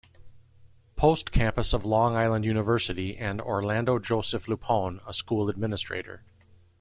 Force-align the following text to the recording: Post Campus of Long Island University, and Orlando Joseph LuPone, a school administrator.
Post 0.95 1.31
Campus 1.31 1.73
of 1.73 1.85
Long 1.85 2.15
Island 2.15 2.43
University, 2.43 3.15
and 3.15 3.39
Orlando 3.39 3.99
Joseph 3.99 4.47
LuPone, 4.47 4.99
a 5.05 5.13
school 5.13 5.47
administrator. 5.47 6.23